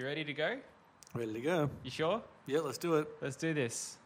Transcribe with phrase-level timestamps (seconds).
[0.00, 0.56] You ready to go?
[1.12, 1.70] Ready to go.
[1.84, 2.22] You sure?
[2.46, 3.06] Yeah, let's do it.
[3.20, 3.98] Let's do this.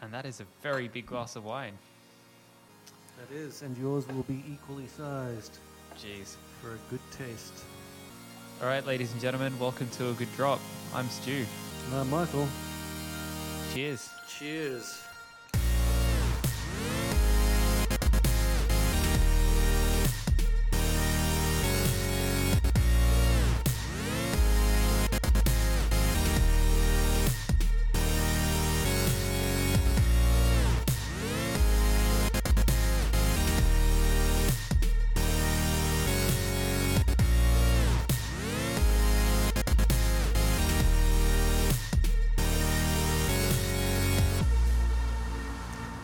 [0.00, 1.74] And that is a very big glass of wine.
[3.18, 5.58] That is, and yours will be equally sized
[5.98, 6.36] Jeez.
[6.62, 7.64] for a good taste.
[8.62, 10.58] All right, ladies and gentlemen, welcome to a good drop.
[10.94, 11.44] I'm Stu.
[11.92, 12.48] Now, Michael.
[13.74, 14.10] Cheers.
[14.26, 15.07] Cheers.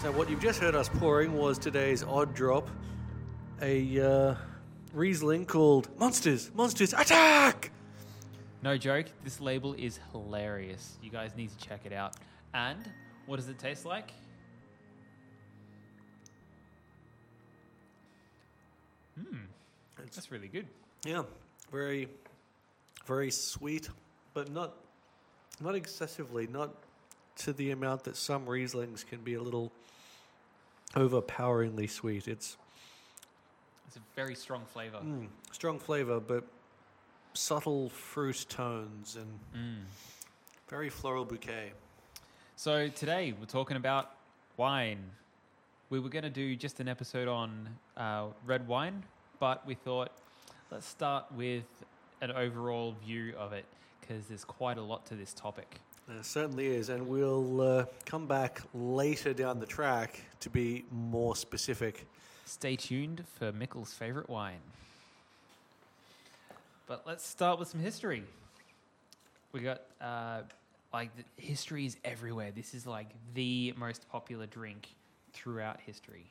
[0.04, 2.68] So, what you've just heard us pouring was today's odd drop,
[3.62, 4.34] a uh,
[4.92, 7.70] Riesling called Monsters, Monsters Attack!
[8.62, 10.98] No joke, this label is hilarious.
[11.02, 12.16] You guys need to check it out.
[12.52, 12.78] And
[13.24, 14.12] what does it taste like?
[19.18, 19.36] Hmm,
[20.04, 20.66] It's, that's really good.
[21.06, 21.22] yeah,
[21.72, 22.10] very,
[23.06, 23.88] very sweet,
[24.34, 24.74] but not,
[25.62, 26.74] not excessively, not
[27.36, 29.72] to the amount that some Rieslings can be a little
[30.96, 32.28] overpoweringly sweet.
[32.28, 32.56] It's
[33.86, 34.98] It's a very strong flavor.
[35.02, 36.44] mm, strong flavor, but
[37.34, 39.84] subtle fruit tones and Mm.
[40.68, 41.72] very floral bouquet.
[42.56, 44.10] So today we're talking about
[44.56, 45.10] wine.
[45.90, 49.04] We were going to do just an episode on uh, red wine,
[49.38, 50.10] but we thought
[50.70, 51.64] let's start with
[52.24, 53.66] an overall view of it
[54.00, 55.78] because there's quite a lot to this topic.
[56.08, 61.36] There certainly is, and we'll uh, come back later down the track to be more
[61.36, 62.06] specific.
[62.46, 64.60] Stay tuned for Mickle's favorite wine.
[66.86, 68.24] But let's start with some history.
[69.52, 70.42] We got uh,
[70.92, 72.52] like history is everywhere.
[72.54, 74.88] This is like the most popular drink
[75.32, 76.26] throughout history.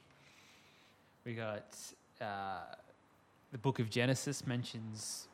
[1.25, 1.75] We got
[2.21, 2.75] uh,
[3.51, 5.27] the Book of Genesis mentions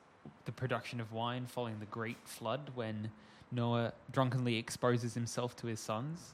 [0.45, 3.11] the production of wine following the Great Flood when
[3.51, 6.33] Noah drunkenly exposes himself to his sons.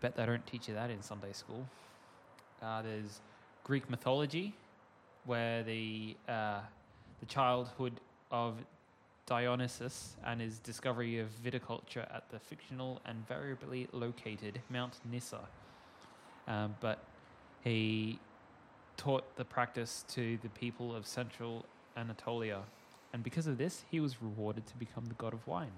[0.00, 1.66] Bet they don't teach you that in Sunday school.
[2.62, 3.20] Uh, there's
[3.64, 4.54] Greek mythology,
[5.24, 6.60] where the uh,
[7.20, 8.54] the childhood of
[9.26, 15.40] Dionysus and his discovery of viticulture at the fictional and variably located Mount Nysa.
[16.46, 17.04] Um, but
[17.62, 18.18] he
[18.96, 22.62] taught the practice to the people of central Anatolia,
[23.12, 25.72] and because of this, he was rewarded to become the god of wine.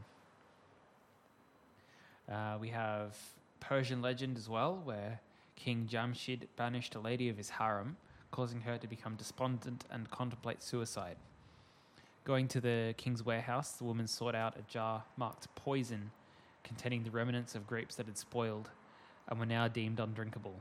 [2.31, 3.17] Uh, we have
[3.61, 5.21] Persian legend as well, where
[5.57, 7.97] King Jamshid banished a lady of his harem,
[8.31, 11.17] causing her to become despondent and contemplate suicide.
[12.25, 16.11] Going to the king's warehouse, the woman sought out a jar marked poison,
[16.63, 18.71] containing the remnants of grapes that had spoiled
[19.29, 20.61] and were now deemed undrinkable.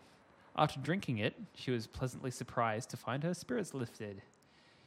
[0.56, 4.22] After drinking it, she was pleasantly surprised to find her spirits lifted.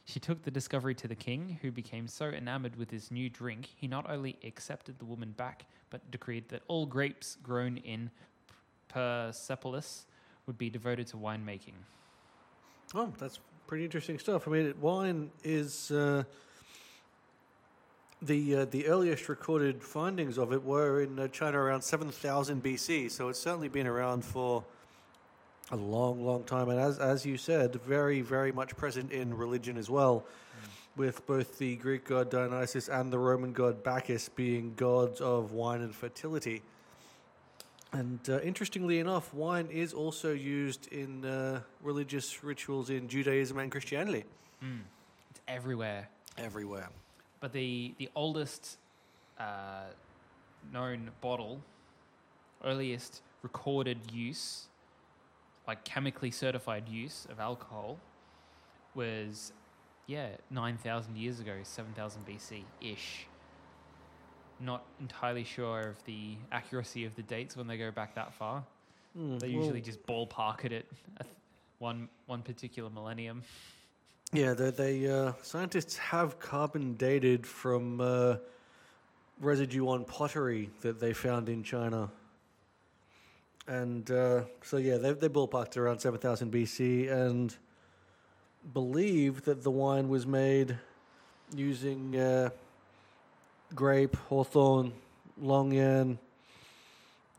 [0.05, 3.69] She took the discovery to the king, who became so enamored with his new drink,
[3.75, 8.11] he not only accepted the woman back, but decreed that all grapes grown in
[8.89, 10.05] Persepolis
[10.45, 11.73] would be devoted to winemaking.
[12.93, 14.47] Oh, that's pretty interesting stuff.
[14.47, 16.23] I mean, wine is uh,
[18.21, 22.61] the uh, the earliest recorded findings of it were in uh, China around seven thousand
[22.61, 23.09] BC.
[23.09, 24.63] So it's certainly been around for
[25.71, 29.77] a long, long time, and as as you said, very, very much present in religion
[29.77, 30.25] as well.
[30.95, 35.81] With both the Greek god Dionysus and the Roman god Bacchus being gods of wine
[35.81, 36.61] and fertility.
[37.91, 43.71] And uh, interestingly enough, wine is also used in uh, religious rituals in Judaism and
[43.71, 44.23] Christianity.
[44.63, 44.81] Mm.
[45.29, 46.09] It's everywhere.
[46.37, 46.89] Everywhere.
[47.39, 48.77] But the, the oldest
[49.39, 49.85] uh,
[50.71, 51.61] known bottle,
[52.63, 54.67] earliest recorded use,
[55.67, 57.97] like chemically certified use of alcohol,
[58.95, 59.53] was,
[60.07, 63.25] yeah, 9,000 years ago, 7,000 BC ish.
[64.59, 68.63] Not entirely sure of the accuracy of the dates when they go back that far.
[69.17, 70.71] Mm, They well, usually just ballpark it
[71.19, 71.27] at
[71.79, 73.43] one, one particular millennium.
[74.31, 78.37] Yeah, they, they uh, scientists have carbon dated from uh,
[79.39, 82.09] residue on pottery that they found in China.
[83.67, 87.55] And uh, so, yeah, they, they ballparked around 7000 BC and
[88.73, 90.77] believe that the wine was made
[91.55, 92.49] using uh,
[93.73, 94.91] grape, hawthorn,
[95.41, 96.19] long yan,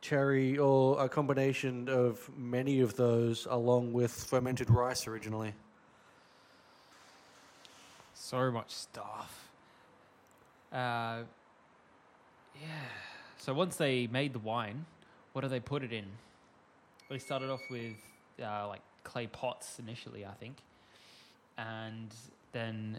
[0.00, 5.54] cherry or a combination of many of those along with fermented rice originally.
[8.14, 9.48] So much stuff.
[10.70, 11.22] Uh,
[12.60, 12.68] yeah.
[13.38, 14.84] So once they made the wine,
[15.34, 16.06] what do they put it in?
[17.10, 17.92] They started off with
[18.42, 20.56] uh, like clay pots initially, I think,
[21.58, 22.08] and
[22.52, 22.98] then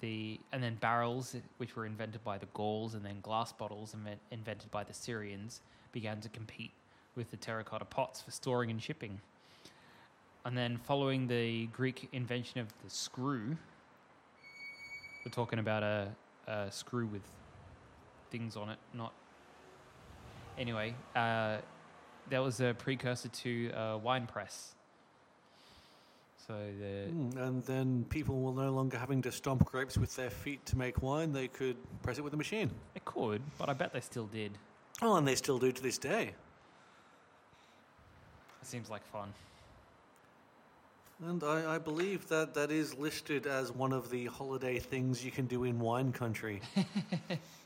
[0.00, 4.18] the and then barrels, which were invented by the Gauls, and then glass bottles inven-
[4.30, 5.62] invented by the Syrians,
[5.92, 6.72] began to compete
[7.14, 9.20] with the terracotta pots for storing and shipping.
[10.44, 13.56] And then, following the Greek invention of the screw,
[15.24, 16.08] we're talking about a,
[16.46, 17.22] a screw with
[18.30, 19.12] things on it, not.
[20.58, 21.58] Anyway, uh,
[22.30, 24.74] that was a precursor to a wine press.
[26.46, 30.30] So the Mm, and then people were no longer having to stomp grapes with their
[30.30, 31.32] feet to make wine.
[31.32, 32.70] They could press it with a machine.
[32.94, 34.52] They could, but I bet they still did.
[35.02, 36.34] Oh, and they still do to this day.
[38.62, 39.32] It seems like fun.
[41.24, 45.30] And I, I believe that that is listed as one of the holiday things you
[45.30, 46.60] can do in wine country.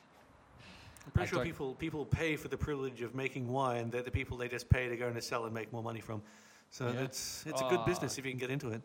[1.06, 3.90] I'm pretty I sure don't- people people pay for the privilege of making wine.
[3.90, 6.22] They're the people they just pay to go and sell and make more money from.
[6.70, 7.00] So Yeah.
[7.00, 7.84] it's it's a good Ah.
[7.86, 8.82] business if you can get into it.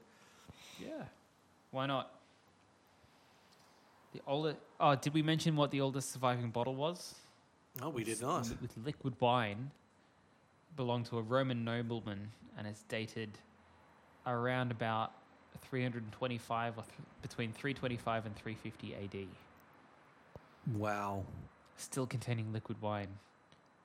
[0.79, 1.03] Yeah.
[1.71, 2.11] Why not?
[4.13, 4.55] The older.
[4.79, 7.15] Oh, did we mention what the oldest surviving bottle was?
[7.81, 8.47] No, we did not.
[8.61, 9.71] With liquid wine,
[10.77, 13.37] belonged to a Roman nobleman, and it's dated
[14.25, 15.11] around about
[15.61, 19.27] 325 or th- between 325 and 350 AD.
[20.77, 21.25] Wow.
[21.77, 23.07] Still containing liquid wine.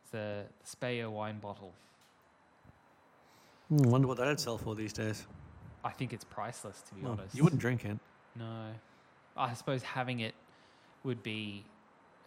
[0.04, 1.72] It's a Speyer wine bottle.
[3.68, 5.26] Hmm, wonder what that'd sell for these days.
[5.84, 7.34] I think it's priceless, to be honest.
[7.34, 7.98] you wouldn't drink it.
[8.36, 8.66] No,
[9.36, 10.34] I suppose having it
[11.04, 11.64] would be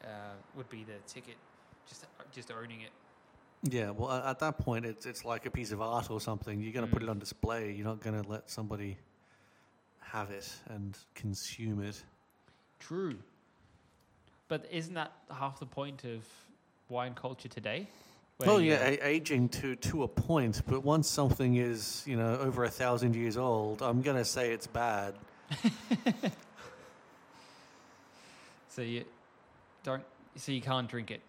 [0.04, 0.08] uh,
[0.56, 1.36] would be the ticket.
[1.88, 2.90] Just just owning it.
[3.70, 6.60] Yeah, well, at that point, it's it's like a piece of art or something.
[6.62, 7.06] You're going to put Mm.
[7.06, 7.72] it on display.
[7.72, 8.98] You're not going to let somebody
[10.02, 12.04] have it and consume it.
[12.80, 13.18] True.
[14.54, 16.24] But isn't that half the point of
[16.88, 17.88] wine culture today?
[18.46, 22.64] You- yeah, a- aging to to a point, but once something is you know over
[22.64, 25.16] a thousand years old, I'm going to say it's bad.
[28.70, 29.06] So you
[29.84, 30.04] don't.
[30.36, 31.22] So you can't drink it.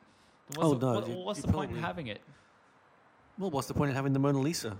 [0.55, 2.21] What's Oh, the, no, what- you- what's you the point in probably- having it?
[3.39, 4.77] Well, what's the point of having the Mona Lisa?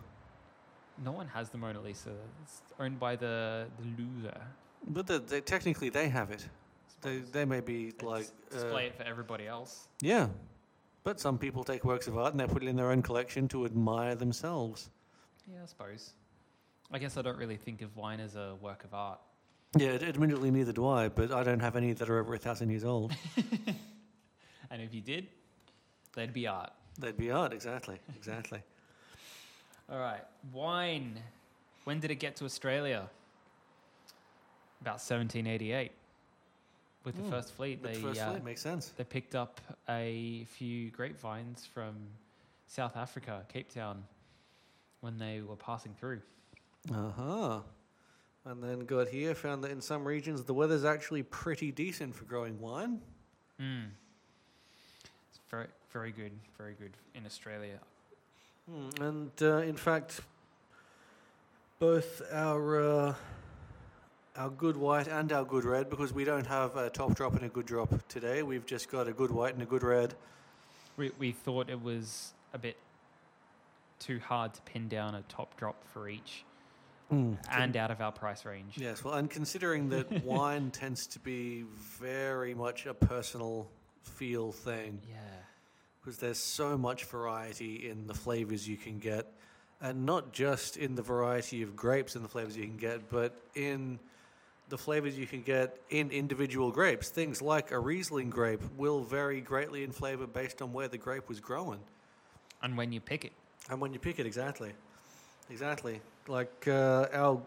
[1.05, 2.11] No one has the Mona Lisa.
[2.43, 4.41] It's owned by the the Louvre.
[4.87, 6.47] But the, they, technically, they have it.
[7.05, 9.87] They they may be They like dis- display uh, it for everybody else.
[10.01, 10.27] yeah,
[11.05, 13.47] but some people take works of art and they put it in their own collection
[13.49, 14.91] to admire themselves.
[15.47, 16.15] Yeah, I suppose.
[16.91, 19.21] I guess I don't really think of wine as a work of art.
[19.77, 22.39] Yeah, ad- admittedly, neither do I, but I don't have any that are over a
[22.39, 23.13] thousand years old.
[24.71, 25.29] And if you did,
[26.17, 26.73] they'd be art.
[26.99, 28.61] They'd be art, exactly, exactly.
[29.93, 30.23] All right,
[30.53, 31.21] wine.
[31.85, 33.09] When did it get to Australia?
[34.81, 35.93] About 1788.
[37.05, 38.89] With the Hmm, first fleet, But they first uh, flight makes sense.
[38.97, 41.95] they picked up a few grapevines from
[42.67, 44.03] South Africa, Cape Town,
[45.01, 46.23] when they were passing through.
[46.91, 47.61] Uh huh.
[48.47, 52.25] And then got here, found that in some regions the weather's actually pretty decent for
[52.25, 53.01] growing wine.
[53.61, 53.87] Mm.
[55.31, 57.79] It's very, very good, very good in Australia.
[58.71, 60.21] Hmm, And uh, in fact,
[61.79, 63.15] both our uh,
[64.37, 67.45] our good white and our good red, because we don't have a top drop and
[67.45, 68.43] a good drop today.
[68.43, 70.15] We've just got a good white and a good red.
[70.97, 72.77] We, we thought it was a bit
[73.99, 76.45] too hard to pin down a top drop for each
[77.11, 77.35] hmm.
[77.51, 78.75] and out of our price range.
[78.77, 81.65] Yes, well, and considering that wine tends to be
[82.01, 83.69] very much a personal
[84.03, 85.17] feel thing, Yeah.
[86.01, 89.33] because there's so much variety in the flavors you can get,
[89.81, 93.35] and not just in the variety of grapes and the flavors you can get, but
[93.55, 94.01] in
[94.75, 97.09] the flavors you can get in individual grapes.
[97.09, 101.29] Things like a Riesling grape will vary greatly in flavor based on where the grape
[101.29, 101.79] was growing.
[102.61, 103.31] And when you pick it.
[103.71, 104.73] And when you pick it, exactly,
[105.49, 106.01] exactly.
[106.27, 107.41] Like uh, our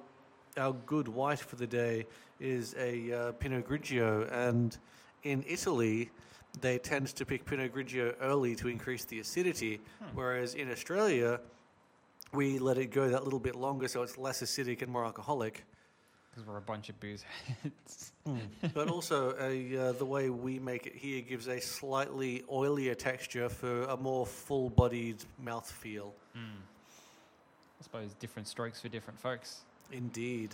[0.56, 2.08] our good white for the day
[2.40, 4.78] is a uh, Pinot Grigio, and
[5.24, 6.10] in Italy
[6.62, 9.82] they tend to pick Pinot Grigio early to increase the acidity,
[10.14, 11.42] whereas in Australia
[12.32, 15.66] we let it go that little bit longer so it's less acidic and more alcoholic.
[16.38, 17.24] Because we're a bunch of booze
[17.64, 18.12] heads.
[18.76, 23.50] but also a, uh, the way we make it here gives a slightly oilier texture
[23.50, 26.12] for a more full-bodied mouthfeel.
[26.38, 26.60] Mm.
[27.80, 29.62] I suppose different strokes for different folks.
[29.92, 30.54] Indeed.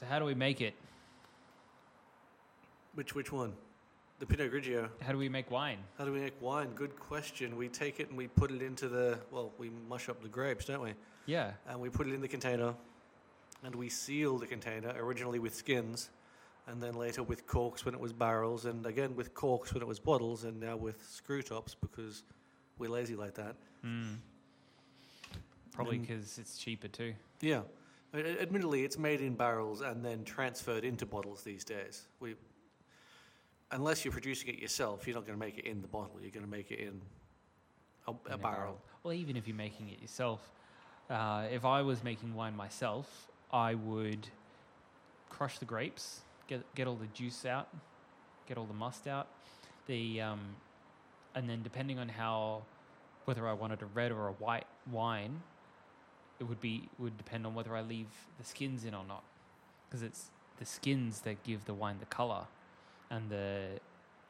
[0.00, 0.74] So how do we make it?
[2.96, 3.52] Which which one?
[4.18, 4.88] The Pinot Grigio.
[5.00, 5.78] How do we make wine?
[5.96, 6.70] How do we make wine?
[6.74, 7.56] Good question.
[7.56, 10.64] We take it and we put it into the well, we mush up the grapes,
[10.64, 10.94] don't we?
[11.26, 11.52] Yeah.
[11.68, 12.74] And we put it in the container,
[13.64, 16.10] and we sealed the container originally with skins,
[16.66, 19.88] and then later with corks when it was barrels, and again with corks when it
[19.88, 22.22] was bottles, and now with screw tops because
[22.78, 23.56] we're lazy like that.
[23.84, 24.16] Mm.
[25.72, 27.14] Probably because it's cheaper too.
[27.40, 27.62] Yeah.
[28.12, 32.06] I- I- Admittedly, it's made in barrels and then transferred into bottles these days.
[32.20, 32.36] We,
[33.72, 36.18] unless you're producing it yourself, you're not going to make it in the bottle.
[36.20, 37.00] You're going to make it in
[38.06, 38.80] a, in a barrel.
[39.02, 40.48] Well, even if you're making it yourself,
[41.10, 44.26] uh, if I was making wine myself, I would
[45.30, 47.68] crush the grapes, get get all the juice out,
[48.48, 49.28] get all the must out,
[49.86, 50.56] the um,
[51.36, 52.62] and then depending on how
[53.26, 55.42] whether I wanted a red or a white wine,
[56.40, 58.08] it would be would depend on whether I leave
[58.38, 59.22] the skins in or not,
[59.88, 62.46] because it's the skins that give the wine the color
[63.08, 63.66] and the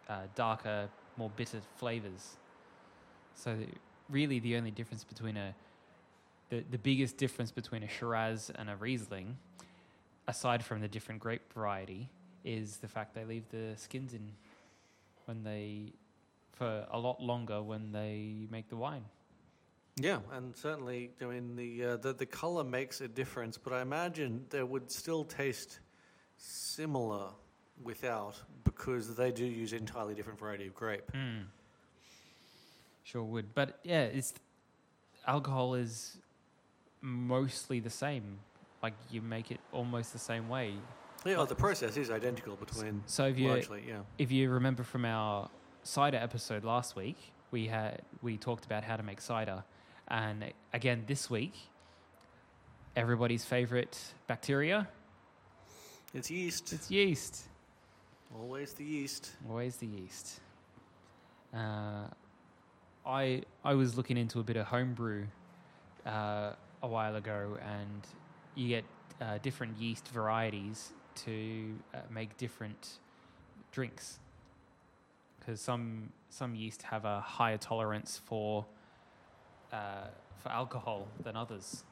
[0.07, 2.37] uh, darker, more bitter flavors.
[3.35, 3.57] So
[4.11, 5.55] really, the only difference between a
[6.51, 9.37] the, the biggest difference between a Shiraz and a Riesling,
[10.29, 12.09] aside from the different grape variety,
[12.45, 14.33] is the fact they leave the skins in
[15.27, 15.93] when they
[16.53, 19.05] for a lot longer when they make the wine.
[19.97, 23.81] Yeah, and certainly, I mean, the, uh, the the color makes a difference, but I
[23.81, 25.81] imagine they would still taste
[26.37, 27.29] similar
[27.83, 31.11] without because they do use entirely different variety of grape.
[33.05, 34.35] Sure would, but yeah, it's
[35.27, 36.19] alcohol is
[37.05, 38.39] mostly the same.
[38.83, 40.75] Like you make it almost the same way.
[41.25, 44.01] Yeah, oh, the process is identical between So if you largely, yeah.
[44.19, 45.49] if you remember from our
[45.83, 47.17] cider episode last week,
[47.51, 49.65] we had we talked about how to make cider,
[50.09, 51.55] and again this week,
[52.95, 54.89] everybody's favorite bacteria,
[56.13, 56.73] It's yeast.
[56.73, 57.45] it's yeast.
[58.39, 59.31] Always the yeast.
[59.49, 60.41] Always the yeast.
[61.55, 62.09] Uh,
[63.07, 65.27] I I was looking into a bit of homebrew
[66.05, 66.53] uh,
[66.85, 68.03] a while ago, and
[68.55, 68.85] you get
[69.21, 72.99] uh, different yeast varieties to uh, make different
[73.73, 74.19] drinks.
[75.39, 78.65] Because some some yeast have a higher tolerance for
[79.73, 80.07] uh,
[80.39, 81.85] for alcohol than others.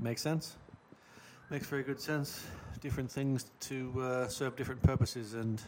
[0.00, 0.56] Makes sense.
[1.50, 2.44] Makes very good sense.
[2.80, 5.62] Different things to uh, serve different purposes, and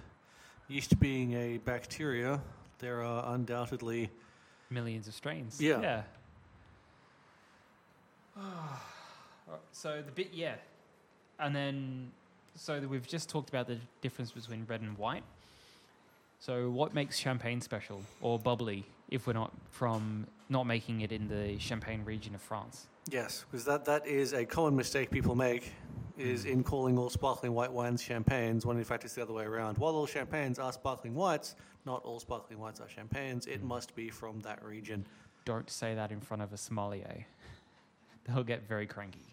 [0.69, 2.40] yeast being a bacteria,
[2.78, 4.11] there are undoubtedly
[4.73, 5.61] Millions of strains.
[5.61, 5.81] Yeah.
[5.83, 6.02] Yeah.
[9.72, 10.54] So the bit, yeah,
[11.38, 12.12] and then
[12.54, 15.24] so we've just talked about the difference between red and white.
[16.38, 21.28] So what makes champagne special or bubbly if we're not from not making it in
[21.28, 22.88] the Champagne region of France?
[23.10, 25.72] yes, because that, that is a common mistake people make,
[26.18, 29.44] is in calling all sparkling white wines champagnes, when in fact it's the other way
[29.44, 29.78] around.
[29.78, 33.46] While all champagnes are sparkling whites, not all sparkling whites are champagnes.
[33.46, 33.68] It hmm.
[33.68, 35.06] must be from that region.
[35.44, 37.26] Don't say that in front of a sommelier.
[38.24, 39.31] They'll get very cranky.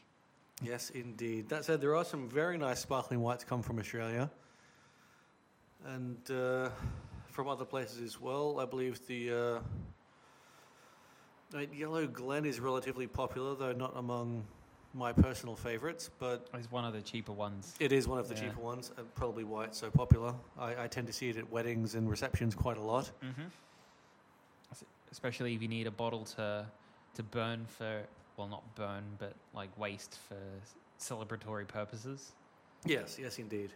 [0.61, 1.49] Yes, indeed.
[1.49, 4.29] That said, there are some very nice sparkling whites come from Australia,
[5.85, 6.69] and uh,
[7.27, 8.59] from other places as well.
[8.59, 9.59] I believe the uh,
[11.53, 14.43] Yellowglen is relatively popular, though not among
[14.93, 16.09] my personal favourites.
[16.19, 17.75] But It's one of the cheaper ones.
[17.79, 18.41] it is one of the Yeah.
[18.49, 20.33] cheaper ones, and probably why it's so popular.
[20.57, 23.11] I, I tend to see it at weddings and receptions quite a lot.
[23.23, 23.43] Mm-hmm.
[25.11, 26.65] Especially if you need a bottle to
[27.15, 28.03] to burn for
[28.39, 30.37] well, not burn, but like waste for
[30.97, 32.31] celebratory purposes.
[32.85, 33.71] Yes, yes, indeed.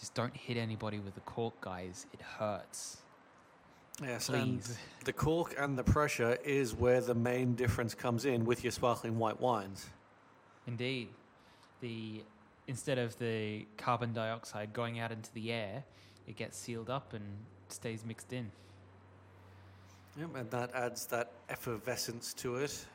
[0.00, 2.06] Just don't hit anybody with the cork, guys.
[2.14, 3.02] It hurts.
[4.02, 4.78] Yes, and Please.
[5.04, 9.18] the cork and the pressure is where the main difference comes in with your sparkling
[9.18, 9.86] white wines.
[10.66, 11.08] Indeed,
[11.80, 12.22] the
[12.66, 15.84] instead of the carbon dioxide going out into the air,
[16.26, 17.24] it gets sealed up and
[17.68, 18.50] stays mixed in.
[20.18, 22.86] Yep, and that adds that effervescence to it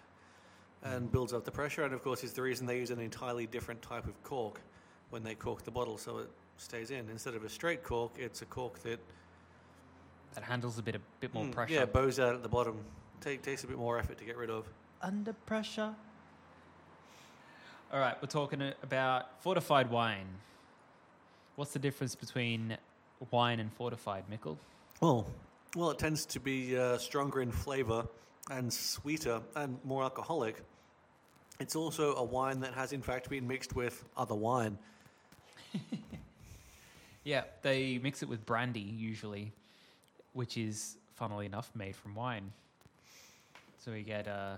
[0.84, 1.84] and builds up the pressure.
[1.84, 4.62] And of course, is the reason they use an entirely different type of cork
[5.10, 7.10] when they cork the bottle so it stays in.
[7.10, 9.00] Instead of a straight cork, it's a cork that
[10.36, 11.74] That handles a bit a bit more mm, pressure.
[11.74, 12.78] Yeah, bows out at the bottom.
[13.20, 14.66] Take, takes a bit more effort to get rid of.
[15.02, 15.94] under pressure.
[17.94, 20.28] All right, we're talking about fortified wine.
[21.58, 22.78] What's the difference between
[23.32, 24.58] wine and fortified, Mickle?
[25.02, 25.28] Well,
[25.76, 28.08] well, it tends to be uh, stronger in flavour
[28.50, 30.64] and sweeter and more alcoholic.
[31.62, 34.77] It's also a wine that has, in fact, been mixed with other wine.
[37.24, 39.51] Yeah, they mix it with brandy usually,
[40.34, 42.51] which is, funnily enough, made from wine.
[43.77, 44.58] So we get uh,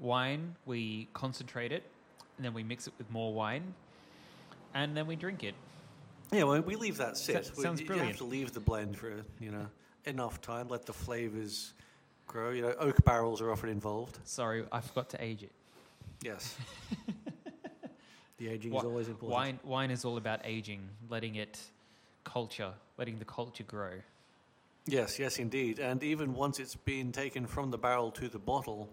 [0.00, 1.82] wine, we concentrate it,
[2.38, 3.74] and then we mix it with more wine,
[4.72, 5.54] and then we drink it.
[6.32, 7.44] Yeah, well, we leave that sit.
[7.44, 9.66] That We- sounds you have to leave the blend for you know
[10.06, 10.68] enough time.
[10.68, 11.74] Let the flavors
[12.26, 12.52] grow.
[12.52, 14.18] You know, oak barrels are often involved.
[14.24, 15.52] Sorry, I forgot to age it.
[16.22, 16.56] Yes.
[18.38, 19.32] the aging Wi- is always important.
[19.32, 21.58] Wine, wine is all about aging, letting it
[22.24, 23.92] culture, letting the culture grow.
[24.86, 25.78] Yes, yes, indeed.
[25.78, 28.88] And even once it's been taken from the barrel to the bottle,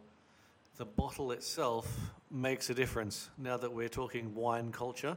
[0.77, 1.87] the bottle itself
[2.31, 3.29] makes a difference.
[3.37, 5.15] Now that we're talking wine culture,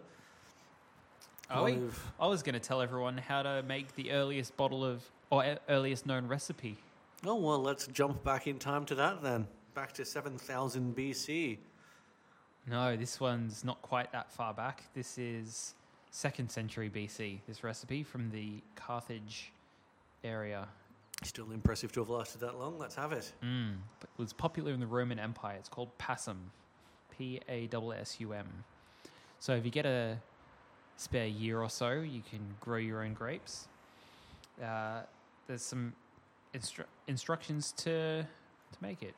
[1.49, 5.57] of- I was going to tell everyone how to make the earliest bottle of, or
[5.69, 6.77] earliest known recipe.
[7.25, 9.47] oh well, let's jump back in time to that then.
[9.75, 11.59] Back to 7000 BC.
[12.69, 14.85] No, this one's not quite that far back.
[14.95, 15.75] This is
[16.11, 17.39] second century BC.
[17.47, 19.53] This recipe from the Carthage
[20.25, 20.67] area.
[21.23, 22.79] Still impressive to have lasted that long.
[22.79, 23.33] Let's have it.
[23.43, 23.77] Mm.
[24.01, 25.57] But it was popular in the Roman Empire.
[25.59, 26.37] It's called Passum,
[27.17, 28.47] P A S S U M.
[29.39, 30.19] So if you get a
[30.97, 33.69] spare year or so, you can grow your own grapes.
[34.63, 35.01] Uh,
[35.47, 35.93] there's some
[36.55, 39.15] instru- instructions to to make it.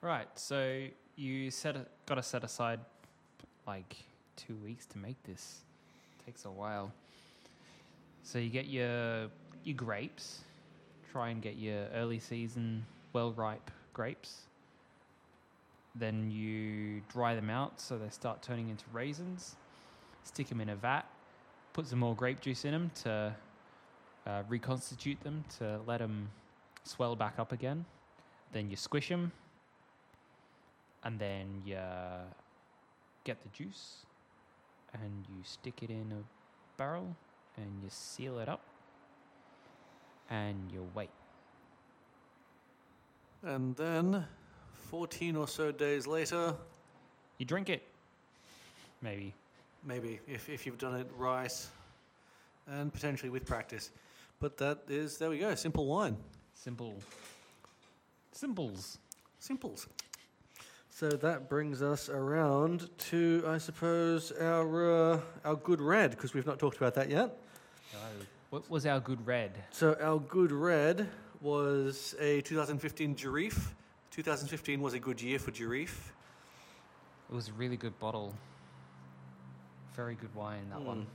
[0.00, 0.28] Right.
[0.34, 0.86] So
[1.20, 2.80] you set a, got to set aside
[3.66, 3.96] like
[4.36, 5.60] two weeks to make this.
[6.24, 6.92] Takes a while.
[8.22, 9.28] So you get your
[9.64, 10.40] your grapes.
[11.12, 14.42] Try and get your early season, well ripe grapes.
[15.94, 19.56] Then you dry them out so they start turning into raisins.
[20.22, 21.02] Stick them in a vat.
[21.72, 23.34] Put some more grape juice in them to
[24.26, 26.30] uh, reconstitute them to let them
[26.84, 27.84] swell back up again.
[28.52, 29.32] Then you squish them,
[31.04, 31.78] and then you
[33.24, 34.06] get the juice
[34.92, 36.22] and you stick it in a
[36.76, 37.16] barrel
[37.56, 38.62] and you seal it up
[40.28, 41.10] and you wait.
[43.42, 44.24] And then,
[44.90, 46.54] 14 or so days later,
[47.38, 47.82] You drink it.
[49.00, 49.32] Maybe.
[49.82, 51.52] maybe, if, if you've done it right,
[52.66, 53.90] and potentially with practice.
[54.40, 56.16] But that is, there we go, simple wine.
[56.52, 56.94] Simple.
[58.32, 58.98] Simples.
[59.38, 59.86] Simples.
[61.00, 66.44] So that brings us around to, I suppose, our uh, our good red, because we've
[66.44, 67.38] not talked about that yet.
[68.50, 69.52] What was our good red?
[69.70, 71.08] So our good red
[71.40, 73.68] was a 2015 Durif.
[74.10, 76.12] 2015 was a good year for Durif.
[77.30, 78.34] It was a really good bottle.
[79.96, 81.06] Very good wine, that one.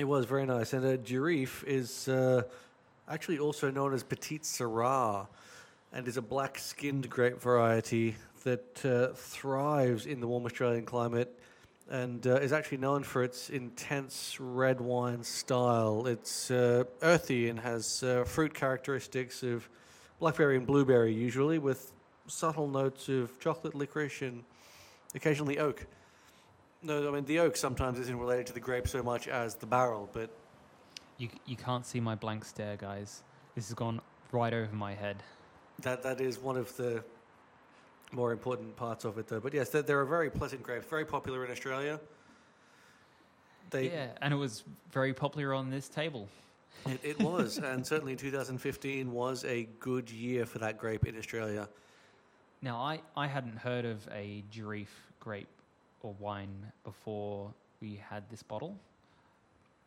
[0.00, 2.42] It was very nice, and a Durif is uh,
[3.08, 5.28] actually also known as Petite Syrah,
[5.92, 8.16] and is a black-skinned grape variety
[8.48, 11.30] that uh, thrives in the warm Australian climate,
[11.90, 16.06] and uh, is actually known for its intense red wine style.
[16.06, 19.68] It's uh, earthy and has uh, fruit characteristics of
[20.20, 21.92] blackberry and blueberry, usually with
[22.26, 24.44] subtle notes of chocolate, licorice, and
[25.14, 25.86] occasionally oak.
[26.82, 29.66] No, I mean the oak sometimes isn't related to the grape so much as the
[29.66, 30.30] barrel, but
[31.18, 33.22] You, you can't see my blank stare, guys.
[33.54, 35.16] This has gone right over my head.
[35.82, 37.02] that that is one of the
[38.12, 39.40] more important parts of it, though.
[39.40, 42.00] But yes, they're, they're a very pleasant grape, very popular in Australia.
[43.70, 46.28] They, yeah, and it was very popular on this table.
[46.86, 51.68] it, it was, and certainly 2015 was a good year for that grape in Australia.
[52.62, 54.88] Now, I, I hadn't heard of a Durif
[55.20, 55.48] grape
[56.02, 58.76] or wine before we had this bottle.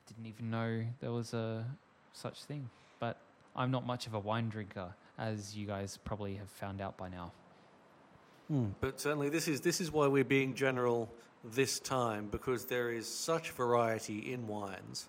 [0.08, 1.66] Didn't even know there was a
[2.14, 2.70] such thing.
[3.00, 3.18] But
[3.56, 7.10] I'm not much of a wine drinker, as you guys probably have found out by
[7.10, 7.32] now.
[8.52, 8.66] Hmm.
[8.82, 11.10] But certainly, this is this is why we're being general
[11.56, 15.08] this time because there is such variety in wines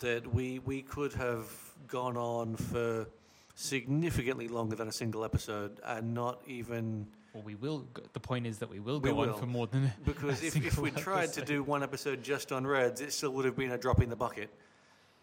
[0.00, 1.46] that we we could have
[1.88, 3.06] gone on for
[3.54, 7.86] significantly longer than a single episode and not even Well, we will.
[7.94, 9.32] Go, the point is that we will We go will.
[9.32, 12.66] on for more than because if, if we tried to do one episode just on
[12.66, 14.50] reds, it still would have been a drop in the bucket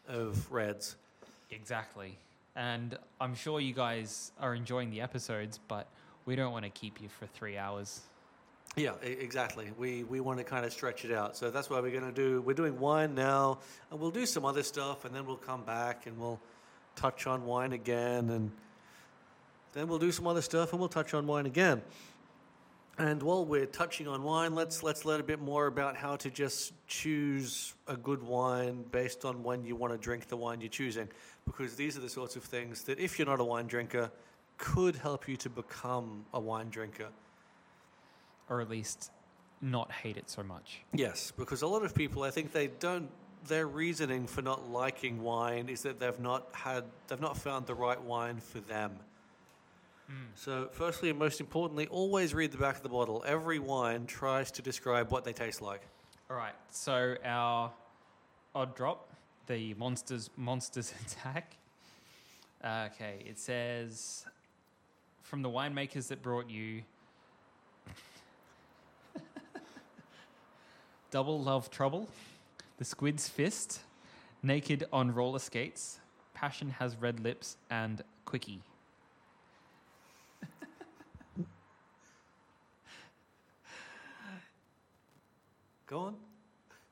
[0.08, 0.96] of reds.
[1.52, 2.18] Exactly.
[2.56, 5.88] And I'm sure you guys are enjoying the episodes, but
[6.30, 8.02] we don't want to keep you for three hours.
[8.76, 9.72] Yeah, exactly.
[9.80, 12.12] We we want to kind of stretch it out, so that's why we're going to
[12.12, 12.42] do.
[12.42, 13.58] We're doing wine now,
[13.90, 16.40] and we'll do some other stuff, and then we'll come back and we'll
[16.96, 18.52] touch on wine again, and
[19.74, 21.82] then we'll do some other stuff, and we'll touch on wine again.
[23.00, 26.30] And while we're touching on wine, let's let's learn a bit more about how to
[26.30, 30.70] just choose a good wine based on when you want to drink the wine you're
[30.70, 31.10] choosing,
[31.46, 34.12] because these are the sorts of things that, if you're not a wine drinker,
[34.60, 37.08] could help you to become a wine drinker.
[38.50, 39.12] Or at least
[39.62, 40.82] not hate it so much.
[40.94, 43.10] Yes, because a lot of people, I think they don't.
[43.48, 47.74] Their reasoning for not liking wine is that they've not had, they've not found the
[47.74, 48.92] right wine for them.
[50.08, 50.14] Hmm.
[50.36, 53.24] So, firstly and most importantly, always read the back of the bottle.
[53.26, 55.82] Every wine tries to describe what they taste like.
[56.30, 56.54] All right.
[56.70, 57.72] So our
[58.54, 59.10] odd drop.
[59.48, 61.58] The monsters monsters attack.
[62.64, 64.26] Okay, it says
[65.30, 66.82] from the winemakers that brought you.
[71.12, 72.10] Double Love Trouble,
[72.78, 73.82] The Squid's Fist,
[74.42, 76.00] Naked on Roller Skates,
[76.34, 78.62] Passion Has Red Lips, and Quickie.
[85.88, 86.16] Go on.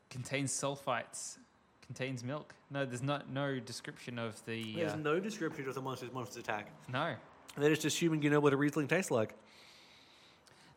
[0.10, 1.38] Contains sulfites,
[1.86, 2.56] contains milk.
[2.72, 4.74] No, there's not no description of the.
[4.76, 6.72] There's Uh, no description of the monster's monster's attack.
[6.88, 7.16] no,
[7.58, 9.34] They're just assuming you know what a Riesling tastes like.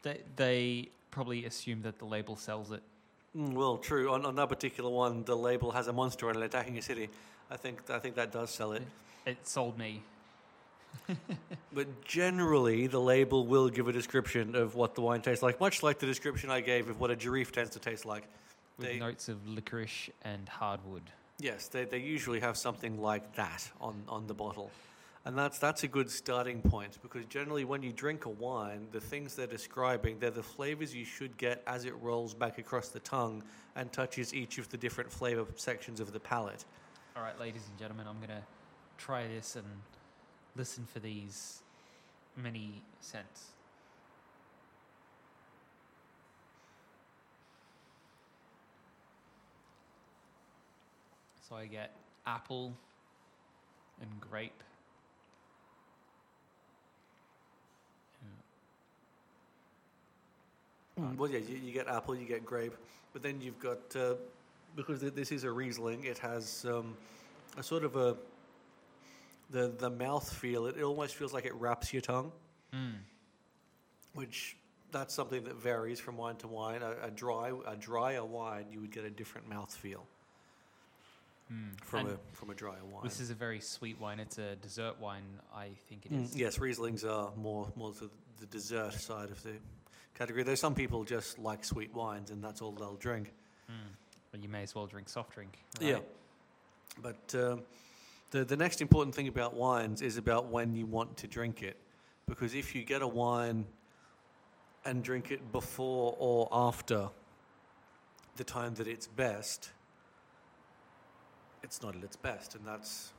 [0.03, 2.83] they they probably assume that the label sells it.
[3.37, 4.11] Mm, well, true.
[4.12, 7.09] On, on that particular one, the label has a monster on it attacking a city.
[7.51, 8.83] I think I think that does sell it.
[9.27, 10.03] It sold me.
[11.73, 15.85] But generally, the label will give a description of what the wine tastes like, much
[15.85, 18.25] like the description I gave of what a Durif tends to taste like.
[18.77, 21.03] with They- notes of licorice and hardwood.
[21.38, 24.71] Yes, they, they usually have something like that on, on the bottle.
[25.26, 29.00] And that's, that's a good starting point because generally, when you drink a wine, the
[29.00, 33.00] things they're describing, they're the flavors you should get as it rolls back across the
[33.00, 33.42] tongue
[33.76, 36.64] and touches each of the different flavor sections of the palate.
[37.16, 38.42] All right, ladies and gentlemen, I'm gonna
[38.96, 39.66] try this and
[40.56, 41.61] listen for these
[42.35, 43.48] many scents.
[51.46, 51.94] So I get
[52.26, 52.72] apple
[54.00, 54.62] and grape.
[61.01, 62.75] Mm, Well, yeah, you, you get apple, you get grape,
[63.13, 64.15] but then you've got uh,
[64.77, 66.97] because this is a Riesling, it has um,
[67.57, 68.17] a sort of a
[69.51, 70.67] the the mouth feel.
[70.67, 72.33] It, it almost feels like it wraps your tongue,
[72.75, 72.95] Mm.
[74.15, 74.57] which
[74.93, 76.83] that's something that varies from wine to wine.
[76.83, 80.07] A, a dry a drier wine, you would get a different mouth feel
[81.53, 81.81] Mm.
[81.83, 83.03] from And a from a drier wine.
[83.03, 84.21] this is a very sweet wine.
[84.21, 86.31] It's a dessert wine, I think it is.
[86.33, 88.09] Mm, yes, Rieslings are more more to
[88.39, 89.55] the dessert side of the
[90.14, 90.42] category.
[90.44, 93.33] There's some people just like sweet wines, and that's all they'll drink.
[93.70, 93.75] Mm.
[94.33, 95.59] Well, you may as well drink soft drink.
[95.81, 95.99] Yeah.
[97.03, 97.62] But um,
[98.31, 101.77] the the next important thing about wines is about when you want to drink it,
[102.27, 103.64] because if you get a wine
[104.85, 107.09] and drink it before or after
[108.37, 109.70] the time that it's best,
[111.62, 113.12] it's not at its best, and that's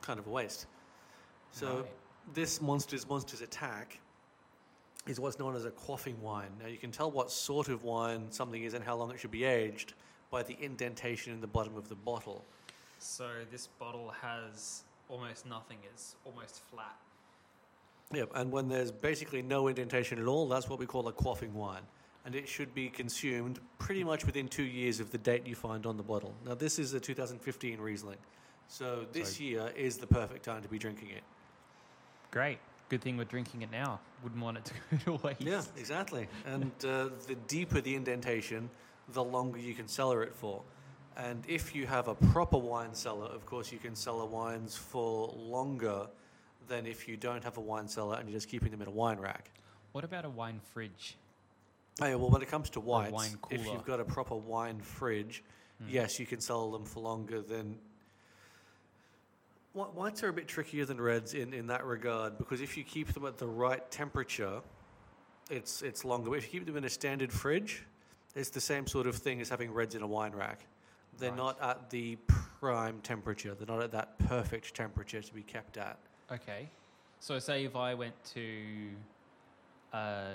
[0.00, 0.66] kind of a waste.
[1.52, 1.86] So Right.
[2.34, 4.00] this monster's monster's attack
[5.08, 6.50] is what's known as a quaffing wine.
[6.60, 9.30] Now you can tell what sort of wine something is and how long it should
[9.30, 9.94] be aged
[10.30, 12.44] by the indentation in the bottom of the bottle.
[12.98, 15.78] So this bottle has almost nothing.
[15.92, 16.96] It's almost flat.
[18.12, 21.52] Yep, and when there's basically no indentation at all, that's what we call a quaffing
[21.52, 21.82] wine.
[22.24, 25.86] And it should be consumed pretty much within two years of the date you find
[25.86, 26.34] on the bottle.
[26.44, 28.18] Now, this is a 2015 Riesling.
[28.66, 31.22] So, this So- year is the perfect time to be drinking it.
[32.30, 32.58] Great.
[32.88, 34.00] Good thing we're drinking it now.
[34.22, 35.40] Wouldn't want it to go to waste.
[35.42, 36.26] Yeah, exactly.
[36.46, 38.70] And uh, the deeper the indentation,
[39.12, 40.62] the longer you can cellar it for.
[41.16, 45.28] And if you have a proper wine cellar, of course, you can cellar wines for
[45.36, 46.06] longer
[46.68, 48.92] than if you don't have a wine cellar and you're just keeping them in a
[48.92, 49.50] wine rack.
[49.92, 51.16] What about a wine fridge?
[52.00, 55.42] Oh, yeah, well, when it comes to whites, if you've got a proper wine fridge,
[55.82, 55.90] Hmm.
[55.90, 57.78] yes, you can sell them for longer than.
[59.78, 62.84] Wh- Whites are a bit trickier than reds in, in that regard because if you
[62.84, 64.60] keep them at the right temperature,
[65.50, 66.30] it's it's longer.
[66.30, 67.84] But if you keep them in a standard fridge,
[68.34, 70.60] it's the same sort of thing as having reds in a wine rack.
[71.18, 71.36] They're Right.
[71.36, 72.16] not at the
[72.60, 73.54] prime temperature.
[73.54, 75.98] They're not at that perfect temperature to be kept at.
[76.30, 76.68] Okay.
[77.20, 78.90] So say if I went to
[79.92, 80.34] a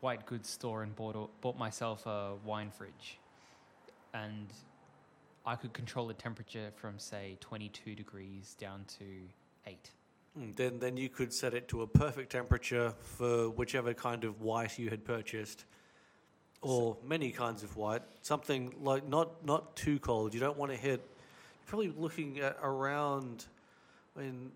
[0.00, 3.18] white goods store and bought a, bought myself a wine fridge,
[4.12, 4.48] and
[5.44, 9.04] I could control the temperature from say 22 degrees down to
[9.66, 9.90] eight.
[10.38, 14.40] Mm, Then, then you could set it to a perfect temperature for whichever kind of
[14.40, 15.64] white you had purchased,
[16.60, 18.02] or many kinds of white.
[18.22, 20.32] Something like not not too cold.
[20.32, 21.00] You don't want to hit.
[21.00, 23.46] You're probably looking at around,
[24.16, 24.52] I mean,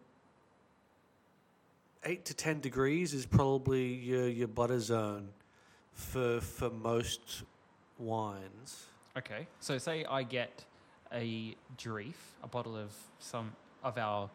[2.05, 5.29] eight to ten degrees is probably your your butter zone
[5.93, 7.43] for for most
[7.99, 8.87] wines.
[9.19, 9.47] Okay.
[9.61, 10.65] So say I get
[11.13, 14.29] a Durif, a bottle of some of our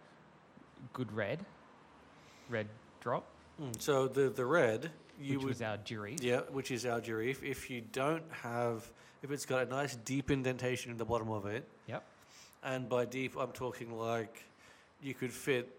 [0.94, 1.46] good red,
[2.50, 2.68] red
[3.02, 3.26] drop,
[3.62, 6.24] Mm, So the the red you which would was our Durif.
[6.24, 7.44] Yeah, which is our Giriffe.
[7.44, 8.90] If you don't have,
[9.22, 12.04] if it's got a nice deep indentation in the bottom of it, Yep.
[12.64, 14.44] and by deep I'm talking like
[15.02, 15.78] you could fit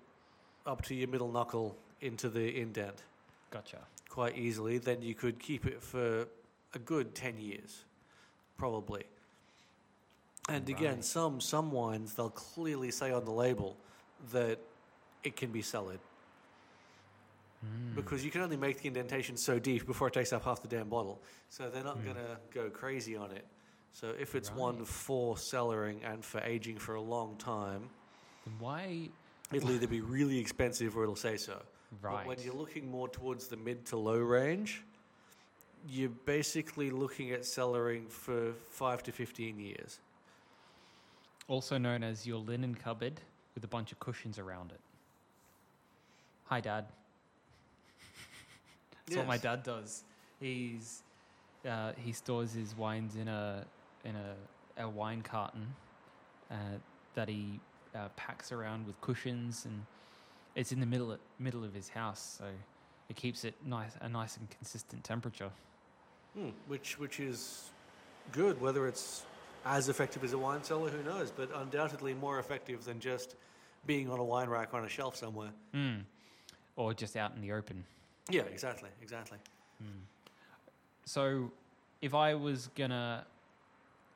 [0.67, 3.03] up to your middle knuckle into the indent
[3.51, 3.79] Gotcha.
[4.09, 6.29] quite easily, then you could keep it for
[6.75, 7.85] a good 10 years,
[8.59, 9.05] probably.
[10.49, 13.77] And again, some some wines they'll clearly say on the label
[14.33, 14.59] that
[15.23, 16.01] it can be cellared
[17.65, 17.95] Mm.
[17.95, 20.67] because you can only make the indentation so deep before it takes up half the
[20.69, 21.21] damn bottle.
[21.49, 22.07] So they're not Mm.
[22.07, 23.47] gonna go crazy on it.
[23.93, 27.89] So if it's one for cellaring and for aging for a long time,
[28.45, 29.11] Then why?
[29.53, 31.63] it'll either be really expensive or it'll say so.
[32.01, 32.17] Right.
[32.17, 34.83] But when you're looking more towards the mid to low range,
[35.87, 40.01] you're basically looking at cellaring for five to fifteen years.
[41.49, 43.21] Also known as your linen cupboard
[43.55, 44.81] with a bunch of cushions around it.
[46.45, 46.87] Hi, Dad.
[49.07, 50.05] That's what my dad does.
[50.41, 51.03] He's
[51.69, 53.65] uh, he stores his wines in a
[54.05, 55.75] in a, a wine carton
[56.51, 56.55] uh,
[57.15, 57.61] that he
[57.95, 59.85] uh, packs around with cushions, and
[60.55, 62.47] it's in the middle middle of his house, so
[63.09, 65.51] it keeps it nice a nice and consistent temperature.
[66.35, 67.71] Hmm, which which is
[68.33, 68.61] good.
[68.61, 69.25] Whether it's
[69.65, 71.31] as effective as a wine cellar, who knows?
[71.31, 73.37] But undoubtedly more effective than just
[73.87, 75.51] being on a wine rack on a shelf somewhere.
[75.75, 76.03] Mm.
[76.77, 77.85] Or just out in the open.
[78.31, 79.39] Yeah, exactly, exactly.
[81.05, 81.51] So,
[82.01, 83.27] if I was gonna,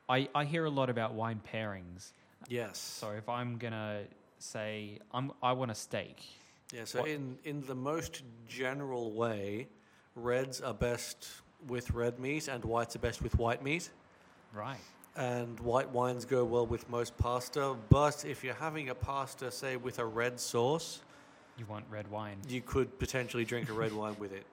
[0.09, 2.11] I I hear a lot about wine pairings.
[2.47, 2.77] Yes.
[2.77, 4.03] So if I'm gonna
[4.39, 6.23] say I'm I want a steak,
[6.71, 6.85] Yeah.
[6.85, 9.67] So What- in in the most general way,
[10.15, 11.27] reds are best
[11.67, 13.89] with red meat, and whites are best with white meat.
[14.53, 14.79] right?
[15.17, 17.75] And white wines go well with most pasta.
[17.89, 21.01] But if you're having a pasta, say with a red sauce,
[21.57, 22.37] You want red wine.
[22.47, 24.45] you could potentially drink a red wine with it.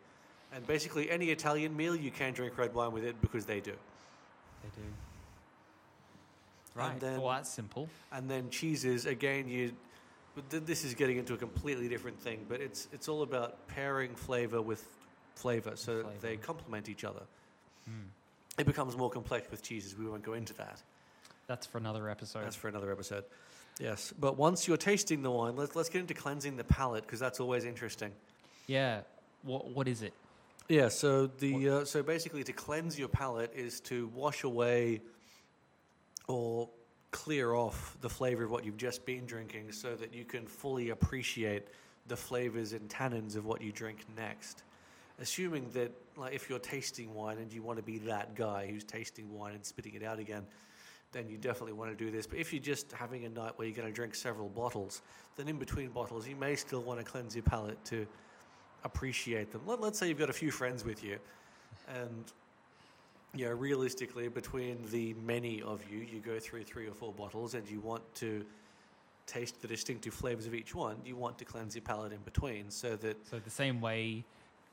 [0.55, 3.73] And basically, any Italian meal, you can drink red wine with it because they do.
[4.63, 4.83] They do.
[6.75, 6.99] Right.
[6.99, 7.89] then- well, that's simple.
[8.11, 9.73] And then cheeses, again, you.
[10.51, 14.61] This is getting into a completely different thing, but it's it's all about pairing flavor
[14.61, 14.85] with
[15.37, 17.23] flavor, so that they complement each other.
[17.89, 18.09] Mm.
[18.59, 19.97] It becomes more complex with cheeses.
[19.97, 20.83] We won't go into that.
[21.47, 22.45] That's for another episode.
[22.45, 23.25] That's for another episode.
[23.81, 27.19] Yes, but once you're tasting the wine, let's let's get into cleansing the palate because
[27.19, 28.13] that's always interesting.
[28.67, 29.01] yeah.
[29.43, 30.15] What what is it?
[30.69, 35.03] Yeah, so the uh, so basically to cleanse your palate is to wash away
[36.29, 36.71] or
[37.11, 40.91] clear off the flavor of what you've just been drinking so that you can fully
[40.91, 41.65] appreciate
[42.09, 44.63] the flavors and tannins of what you drink next.
[45.21, 48.85] Assuming that like if you're tasting wine and you want to be that guy who's
[48.85, 50.45] tasting wine and spitting it out again,
[51.13, 52.27] then you definitely want to do this.
[52.27, 55.03] But if you're just having a night where you're going to drink several bottles,
[55.37, 58.07] then in between bottles you may still want to cleanse your palate to
[58.85, 59.63] appreciate them.
[59.67, 61.19] Let, let's say you've got a few friends with you,
[61.89, 62.25] and
[63.47, 67.69] know, realistically, between the many of you, you go through three or four bottles, and
[67.69, 68.45] you want to
[69.27, 70.97] taste the distinctive flavors of each one.
[71.05, 74.25] You want to cleanse your palate in between, so that So the same way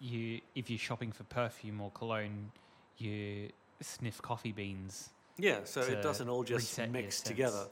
[0.02, 2.52] you if you're shopping for perfume or cologne,
[2.98, 3.50] you
[3.82, 5.10] sniff coffee beans.
[5.38, 7.68] yeah, so it doesn't all just mix together.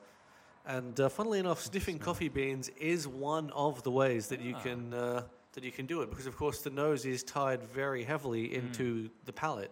[0.66, 2.06] And uh, funnily enough, sniffing smell.
[2.06, 4.62] coffee beans is one of the ways that you Ah.
[4.62, 8.04] can uh, that you can do it, because of course the nose is tied very
[8.04, 9.72] heavily into the palate.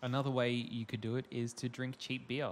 [0.00, 2.50] Another way you could do it is to drink cheap beer.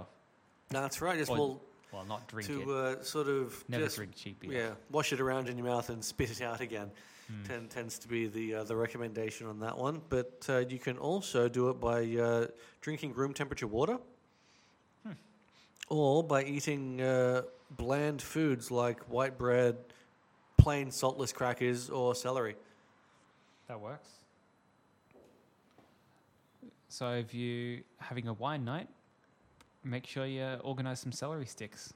[0.69, 1.17] That's right.
[1.17, 1.61] Yes, Or well,
[1.93, 2.65] Well, not drink it.
[2.65, 4.51] to uh, sort of Never just drink cheap beer.
[4.51, 6.91] Yeah, wash it around in your mouth and spit it out again.
[7.27, 7.43] Hmm.
[7.43, 10.01] Ten, tends to be the uh, the recommendation on that one.
[10.09, 12.47] But uh, you can also do it by uh,
[12.81, 13.97] drinking room temperature water,
[15.05, 15.13] Hmm.
[15.89, 19.75] or by eating uh, bland foods like white bread,
[20.57, 22.55] plain saltless crackers, or celery.
[23.67, 24.09] That works.
[26.87, 28.87] So if you're having a wine night,
[29.83, 31.93] make sure you organize some celery sticks.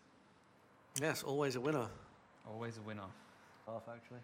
[1.01, 1.87] Yes, always a winner.
[2.45, 3.07] Always a winner.
[3.65, 4.19] Half actually.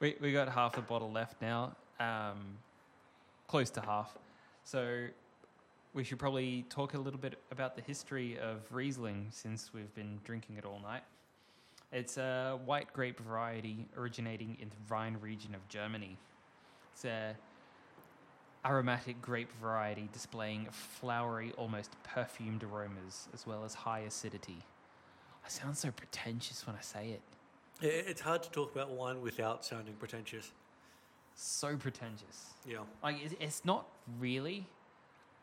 [0.00, 2.58] We we got half the bottle left now, um,
[3.48, 4.16] close to half.
[4.64, 5.06] So
[5.94, 10.20] we should probably talk a little bit about the history of Riesling since we've been
[10.24, 11.02] drinking it all night.
[11.90, 16.18] It's a white grape variety originating in the Rhine region of Germany.
[16.92, 17.34] It's a
[18.64, 24.58] aromatic grape variety displaying flowery, almost perfumed aromas as well as high acidity.
[25.44, 27.22] I sound so pretentious when I say it.
[27.80, 30.50] It's hard to talk about wine without sounding pretentious.
[31.34, 32.54] So pretentious.
[32.66, 32.78] Yeah.
[33.02, 33.86] Like it's, not
[34.18, 34.66] really,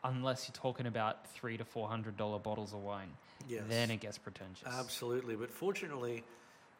[0.04, 3.08] unless you're talking about three to four hundred dollar bottles of wine.
[3.48, 3.62] Yes.
[3.68, 4.66] Then it gets pretentious.
[4.66, 5.36] Absolutely.
[5.36, 6.22] But fortunately,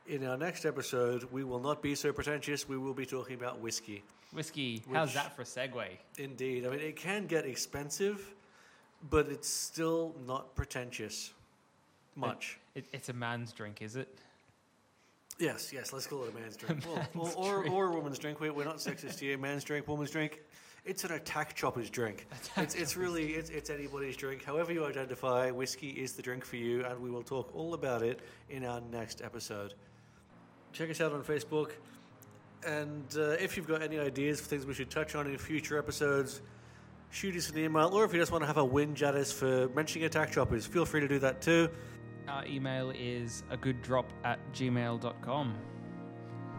[0.07, 2.69] in our next episode, we will not be so pretentious.
[2.69, 4.03] We will be talking about whiskey.
[4.33, 4.83] Whiskey.
[4.93, 5.87] How's that for a segue?
[6.19, 6.67] Indeed.
[6.67, 8.35] I mean, it can get expensive,
[9.09, 11.33] but it's still not pretentious.
[12.15, 12.59] Much.
[12.75, 14.09] It, it's a man's drink, is it?
[15.39, 16.83] Yes, yes, let's call it a man's drink.
[16.87, 17.75] Well, man's or, or, drink.
[17.75, 18.41] or a woman's drink.
[18.41, 19.37] We, we're not sexist here.
[19.37, 20.41] Man's drink, woman's drink.
[20.87, 22.27] It's an attack chopper's drink.
[22.57, 24.45] it's, it's really it's, it's anybody's drink.
[24.45, 28.03] However you identify, whiskey is the drink for you, and we will talk all about
[28.03, 29.75] it in our next episode.
[30.73, 31.73] Check us out on Facebook,
[32.67, 35.79] and uh, if you've got any ideas for things we should touch on in future
[35.79, 36.41] episodes,
[37.11, 39.33] shoot us an email, or if you just want to have a whinge at us
[39.33, 41.69] for mentioning attack choppers, feel free to do that too.
[42.29, 45.55] Our email is a good drop at gmail.com.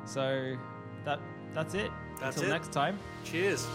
[0.06, 0.56] So
[1.06, 1.20] that
[1.54, 1.92] that's it.
[2.20, 2.54] That's Until it.
[2.54, 2.98] next time.
[3.24, 3.68] Cheers.